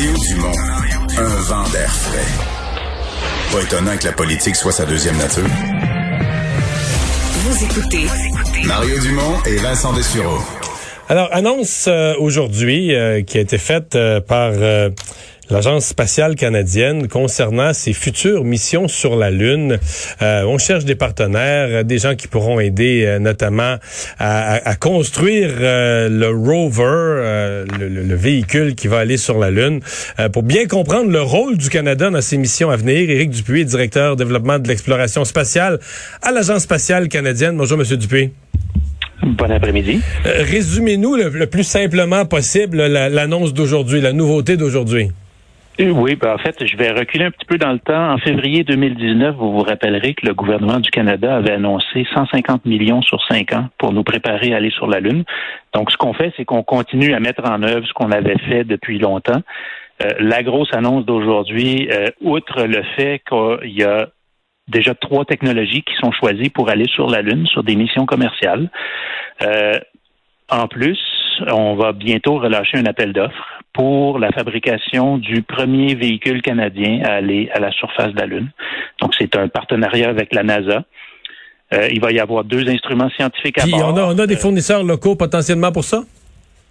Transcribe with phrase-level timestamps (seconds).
[0.00, 0.56] Mario Dumont,
[1.18, 2.24] un vent d'air frais.
[3.52, 5.44] Pas étonnant que la politique soit sa deuxième nature.
[7.34, 8.06] Vous écoutez
[8.64, 10.38] Mario Dumont et Vincent Dessureau.
[11.10, 14.52] Alors, annonce euh, aujourd'hui euh, qui a été faite euh, par
[15.50, 19.78] l'Agence spatiale canadienne concernant ses futures missions sur la Lune.
[20.20, 23.76] on cherche des partenaires, des gens qui pourront aider notamment
[24.18, 29.80] à, construire le rover, le, le, véhicule qui va aller sur la Lune.
[30.32, 34.16] pour bien comprendre le rôle du Canada dans ces missions à venir, Éric Dupuis, directeur
[34.16, 35.78] développement de l'exploration spatiale
[36.22, 37.56] à l'Agence spatiale canadienne.
[37.56, 38.30] Bonjour, Monsieur Dupuis.
[39.22, 40.00] Bon après-midi.
[40.24, 45.10] Euh, résumez-nous le, plus simplement possible l'annonce d'aujourd'hui, la nouveauté d'aujourd'hui.
[45.78, 48.12] Euh, oui, ben en fait, je vais reculer un petit peu dans le temps.
[48.12, 53.02] En février 2019, vous vous rappellerez que le gouvernement du Canada avait annoncé 150 millions
[53.02, 55.24] sur cinq ans pour nous préparer à aller sur la Lune.
[55.74, 58.64] Donc, ce qu'on fait, c'est qu'on continue à mettre en œuvre ce qu'on avait fait
[58.64, 59.42] depuis longtemps.
[60.02, 61.88] Euh, la grosse annonce d'aujourd'hui,
[62.20, 64.08] outre le fait qu'il y a
[64.70, 68.70] déjà trois technologies qui sont choisies pour aller sur la Lune, sur des missions commerciales.
[69.42, 69.78] Euh,
[70.48, 70.98] en plus,
[71.46, 77.12] on va bientôt relâcher un appel d'offres pour la fabrication du premier véhicule canadien à
[77.14, 78.50] aller à la surface de la Lune.
[79.00, 80.84] Donc, c'est un partenariat avec la NASA.
[81.72, 83.94] Euh, il va y avoir deux instruments scientifiques à bord.
[83.94, 86.02] On a, on a des fournisseurs locaux potentiellement pour ça?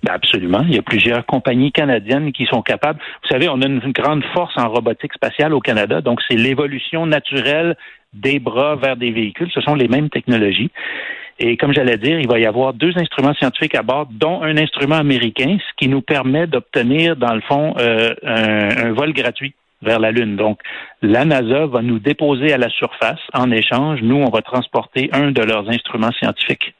[0.03, 0.63] Ben absolument.
[0.67, 2.99] Il y a plusieurs compagnies canadiennes qui sont capables.
[3.23, 7.05] Vous savez, on a une grande force en robotique spatiale au Canada, donc c'est l'évolution
[7.05, 7.75] naturelle
[8.13, 9.49] des bras vers des véhicules.
[9.53, 10.71] Ce sont les mêmes technologies.
[11.39, 14.57] Et comme j'allais dire, il va y avoir deux instruments scientifiques à bord, dont un
[14.57, 19.99] instrument américain, ce qui nous permet d'obtenir, dans le fond, euh, un, vol gratuit vers
[19.99, 20.35] la Lune.
[20.35, 20.59] Donc,
[21.01, 23.21] la NASA va nous déposer à la surface.
[23.33, 26.73] En échange, nous, on va transporter un de leurs instruments scientifiques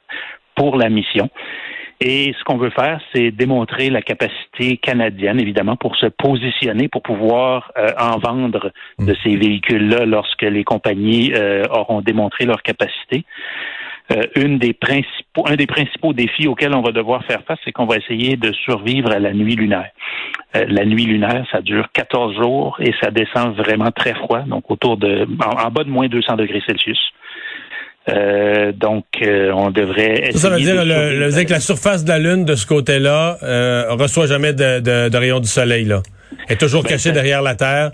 [0.56, 1.30] pour la mission.
[2.02, 7.02] Et ce qu'on veut faire, c'est démontrer la capacité canadienne, évidemment, pour se positionner, pour
[7.02, 13.26] pouvoir euh, en vendre de ces véhicules-là lorsque les compagnies euh, auront démontré leur capacité.
[14.12, 17.72] Euh, une des principaux, un des principaux défis auxquels on va devoir faire face, c'est
[17.72, 19.92] qu'on va essayer de survivre à la nuit lunaire.
[20.54, 24.98] la nuit lunaire, ça dure 14 jours et ça descend vraiment très froid, donc autour
[24.98, 27.00] de, en, en bas de moins 200 degrés Celsius.
[28.10, 30.32] Euh, donc, euh, on devrait.
[30.32, 33.86] Ça, ça veut dire, le, que la surface de la Lune de ce côté-là euh,
[33.90, 36.02] reçoit jamais de, de, rayons du soleil, là.
[36.48, 37.92] Elle est toujours ben, cachée derrière la Terre.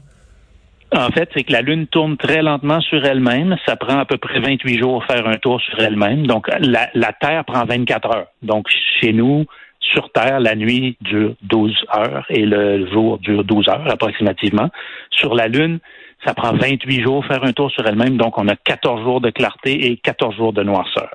[0.96, 3.58] En fait, c'est que la Lune tourne très lentement sur elle-même.
[3.66, 6.26] Ça prend à peu près 28 jours faire un tour sur elle-même.
[6.26, 8.28] Donc, la, Terre prend 24 heures.
[8.42, 8.68] Donc,
[9.02, 9.46] chez nous,
[9.82, 14.70] sur Terre, la nuit dure 12 heures et le jour dure 12 heures approximativement.
[15.12, 15.80] Sur la Lune,
[16.26, 19.30] ça prend 28 jours faire un tour sur elle-même, donc on a 14 jours de
[19.32, 21.10] clarté et 14 jours de noirceur.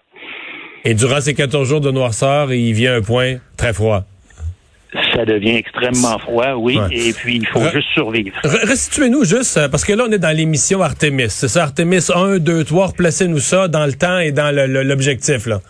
[0.84, 4.04] Et durant ces 14 jours de noirceur, il vient un point très froid.
[5.14, 8.36] Ça devient extrêmement froid, oui, et puis il faut juste survivre.
[8.42, 11.30] Restituez-nous juste, euh, parce que là, on est dans l'émission Artemis.
[11.30, 15.60] C'est ça, Artemis 1, 2, 3, replacez-nous ça dans le temps et dans l'objectif, là.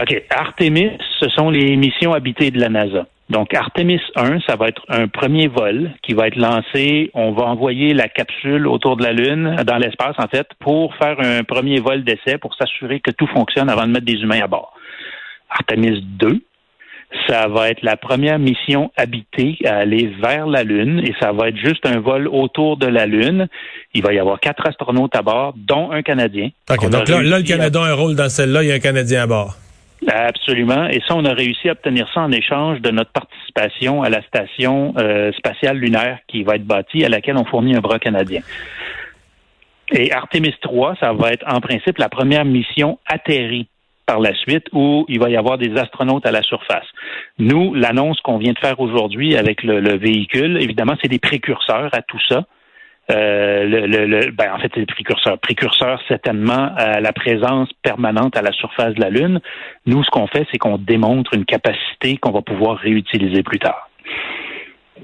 [0.00, 0.22] OK.
[0.30, 3.06] Artemis, ce sont les missions habitées de la NASA.
[3.30, 7.10] Donc, Artemis 1, ça va être un premier vol qui va être lancé.
[7.14, 11.16] On va envoyer la capsule autour de la Lune, dans l'espace, en fait, pour faire
[11.20, 14.46] un premier vol d'essai pour s'assurer que tout fonctionne avant de mettre des humains à
[14.46, 14.74] bord.
[15.48, 16.40] Artemis 2,
[17.28, 21.48] ça va être la première mission habitée à aller vers la Lune et ça va
[21.48, 23.48] être juste un vol autour de la Lune.
[23.94, 26.50] Il va y avoir quatre astronautes à bord, dont un Canadien.
[26.70, 29.22] OK, donc là, le Canada a un rôle dans celle-là, il y a un Canadien
[29.22, 29.56] à bord.
[30.06, 30.86] Absolument.
[30.88, 34.22] Et ça, on a réussi à obtenir ça en échange de notre participation à la
[34.22, 38.42] station euh, spatiale lunaire qui va être bâtie, à laquelle on fournit un bras canadien.
[39.92, 43.68] Et Artemis 3, ça va être en principe la première mission atterrie
[44.06, 46.86] par la suite où il va y avoir des astronautes à la surface.
[47.38, 52.02] Nous, l'annonce qu'on vient de faire aujourd'hui avec le véhicule, évidemment, c'est des précurseurs à
[52.02, 52.44] tout ça.
[53.10, 55.38] Euh, le, ben, en fait, c'est précurseur.
[55.38, 59.40] Précurseur, certainement, à la présence permanente à la surface de la Lune.
[59.86, 63.90] Nous, ce qu'on fait, c'est qu'on démontre une capacité qu'on va pouvoir réutiliser plus tard.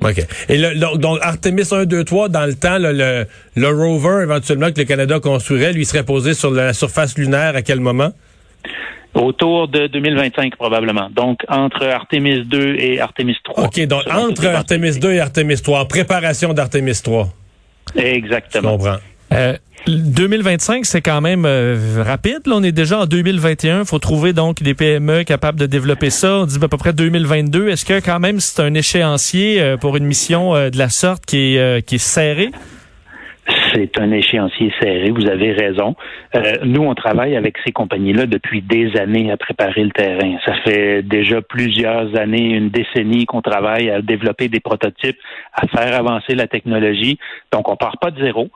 [0.03, 0.19] OK.
[0.49, 3.27] Et le, donc, Artemis 1, 2, 3, dans le temps, le,
[3.69, 7.81] rover, éventuellement, que le Canada construirait, lui serait posé sur la surface lunaire à quel
[7.81, 8.13] moment?
[9.15, 11.11] Autour de 2025, probablement.
[11.11, 13.65] Donc, entre Artemis 2 et Artemis 3.
[13.65, 17.29] OK, donc entre Artemis 2 et Artemis 3, en préparation d'Artemis 3.
[17.97, 18.79] Exactement.
[18.79, 19.57] Je
[19.89, 22.41] 2025, euh, c'est quand même euh, rapide.
[22.47, 23.81] Là, on est déjà en 2021.
[23.81, 26.37] Il faut trouver donc des PME capables de développer ça.
[26.37, 27.69] On dit à peu près 2022.
[27.69, 31.57] Est-ce que quand même c'est un échéancier euh, pour une mission de la sorte qui
[31.57, 32.51] est, qui est serré?
[33.73, 35.95] C'est un échéancier serré, vous avez raison.
[36.35, 40.37] Euh, nous, on travaille avec ces compagnies-là depuis des années à préparer le terrain.
[40.45, 45.19] Ça fait déjà plusieurs années, une décennie qu'on travaille à développer des prototypes,
[45.55, 47.19] à faire avancer la technologie.
[47.53, 48.49] Donc, on part pas de zéro.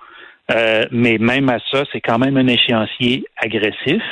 [0.50, 4.02] Euh, mais même à ça, c'est quand même un échéancier agressif.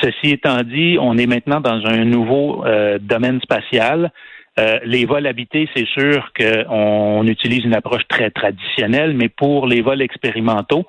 [0.00, 4.10] Ceci étant dit, on est maintenant dans un nouveau euh, domaine spatial.
[4.58, 9.82] Euh, les vols habités, c'est sûr qu'on utilise une approche très traditionnelle, mais pour les
[9.82, 10.84] vols expérimentaux,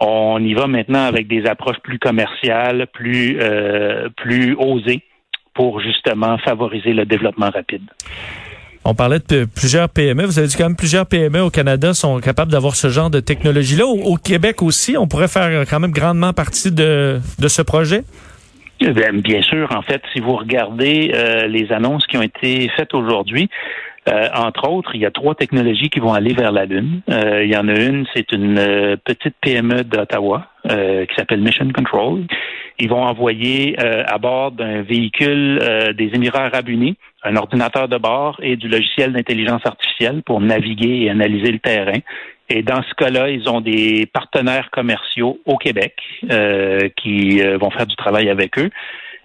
[0.00, 5.02] on y va maintenant avec des approches plus commerciales, plus, euh, plus osées
[5.54, 7.82] pour justement favoriser le développement rapide.
[8.86, 10.24] On parlait de plusieurs PME.
[10.24, 13.20] Vous avez dit quand même plusieurs PME au Canada sont capables d'avoir ce genre de
[13.20, 13.86] technologie-là.
[13.86, 18.04] Au, Québec aussi, on pourrait faire quand même grandement partie de, de ce projet?
[18.86, 22.92] Eh bien, sûr, en fait, si vous regardez euh, les annonces qui ont été faites
[22.92, 23.48] aujourd'hui,
[24.10, 27.00] euh, entre autres, il y a trois technologies qui vont aller vers la Lune.
[27.08, 32.24] Euh, il y en a une, c'est une petite PME d'Ottawa qui s'appelle Mission Control.
[32.78, 35.58] Ils vont envoyer à bord d'un véhicule
[35.94, 41.04] des Émirats arabes unis un ordinateur de bord et du logiciel d'intelligence artificielle pour naviguer
[41.04, 42.00] et analyser le terrain.
[42.48, 45.94] Et dans ce cas-là, ils ont des partenaires commerciaux au Québec
[46.30, 48.70] euh, qui euh, vont faire du travail avec eux.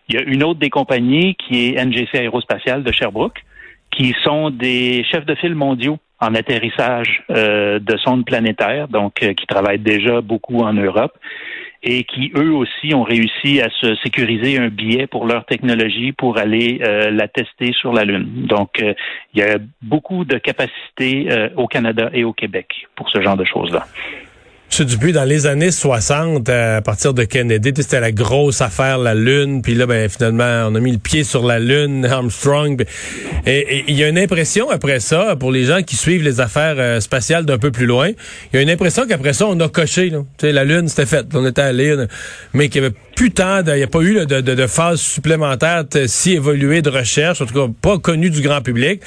[0.07, 3.43] Il y a une autre des compagnies qui est NGC Aérospatiale de Sherbrooke,
[3.91, 9.47] qui sont des chefs de file mondiaux en atterrissage euh, de sondes planétaires, donc qui
[9.47, 11.17] travaillent déjà beaucoup en Europe
[11.81, 16.37] et qui, eux aussi, ont réussi à se sécuriser un billet pour leur technologie pour
[16.37, 18.27] aller euh, la tester sur la Lune.
[18.47, 18.93] Donc, euh,
[19.33, 23.37] il y a beaucoup de capacités euh, au Canada et au Québec pour ce genre
[23.37, 23.85] de choses-là.
[24.77, 24.85] M.
[24.85, 29.61] Dupuis, dans les années 60, à partir de Kennedy, c'était la grosse affaire, la Lune.
[29.61, 32.85] Puis là, ben, finalement, on a mis le pied sur la Lune, Armstrong.
[33.45, 36.75] Et il y a une impression après ça, pour les gens qui suivent les affaires
[36.77, 39.67] euh, spatiales d'un peu plus loin, il y a une impression qu'après ça, on a
[39.67, 40.11] coché.
[40.11, 40.21] Là.
[40.41, 41.25] la Lune, c'était fait.
[41.33, 41.95] On était allé,
[42.53, 45.83] mais qu'il y avait plus tant, il n'y a pas eu de, de, phase supplémentaire
[46.05, 49.01] si évoluée de recherche, en tout cas pas connue du grand public.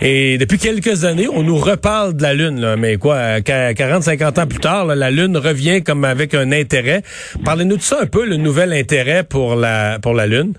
[0.00, 2.60] Et depuis quelques années, on nous reparle de la Lune.
[2.60, 2.76] Là.
[2.76, 7.02] Mais quoi, 40, 50 ans plus tard, la Lune revient comme avec un intérêt.
[7.44, 10.52] Parlez-nous de ça un peu, le nouvel intérêt pour la, pour la Lune.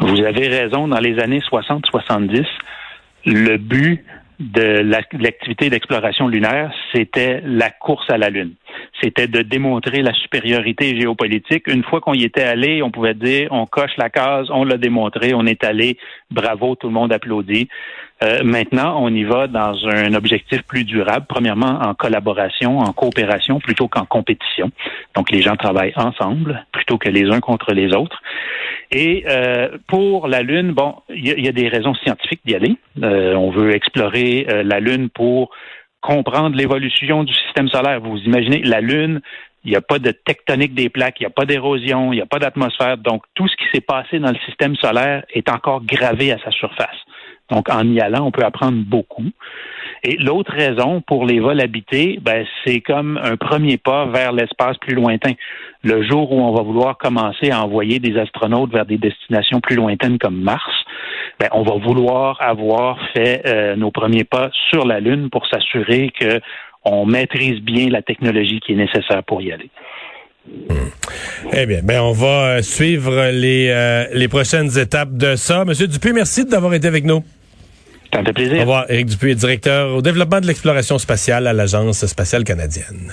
[0.00, 0.88] Vous avez raison.
[0.88, 2.44] Dans les années 60-70,
[3.24, 4.04] le but
[4.42, 4.82] de
[5.16, 8.54] l'activité d'exploration lunaire, c'était la course à la Lune.
[9.00, 11.68] C'était de démontrer la supériorité géopolitique.
[11.68, 14.78] Une fois qu'on y était allé, on pouvait dire, on coche la case, on l'a
[14.78, 15.96] démontré, on est allé,
[16.30, 17.68] bravo, tout le monde applaudit.
[18.22, 23.58] Euh, maintenant, on y va dans un objectif plus durable, premièrement en collaboration, en coopération
[23.58, 24.70] plutôt qu'en compétition.
[25.16, 28.22] Donc, les gens travaillent ensemble plutôt que les uns contre les autres.
[28.90, 32.76] Et euh, pour la Lune, bon, il y, a des raisons scientifiques d'y aller.
[33.02, 35.50] Euh, on veut explorer la Lune pour
[36.00, 38.00] comprendre l'évolution du système solaire.
[38.00, 39.20] Vous imaginez, la Lune,
[39.64, 42.22] il n'y a pas de tectonique des plaques, il n'y a pas d'érosion, il n'y
[42.22, 42.98] a pas d'atmosphère.
[42.98, 46.50] Donc, tout ce qui s'est passé dans le système solaire est encore gravé à sa
[46.50, 46.98] surface.
[47.50, 49.26] Donc, en y allant, on peut apprendre beaucoup.
[50.04, 54.76] Et l'autre raison pour les vols habités, ben, c'est comme un premier pas vers l'espace
[54.78, 55.32] plus lointain.
[55.84, 59.76] Le jour où on va vouloir commencer à envoyer des astronautes vers des destinations plus
[59.76, 60.72] lointaines comme Mars,
[61.38, 66.10] ben, on va vouloir avoir fait euh, nos premiers pas sur la Lune pour s'assurer
[66.18, 66.40] que
[66.84, 69.70] on maîtrise bien la technologie qui est nécessaire pour y aller.
[71.52, 75.64] Eh bien, ben on va euh, suivre les, euh, les prochaines étapes de ça.
[75.64, 77.24] Monsieur Dupuis, merci d'avoir été avec nous.
[78.12, 78.56] Ça me fait plaisir.
[78.56, 78.90] Au revoir.
[78.90, 83.12] Éric Dupuis, directeur au développement de l'exploration spatiale à l'Agence spatiale canadienne.